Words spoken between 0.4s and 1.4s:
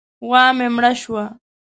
مې مړه شوه.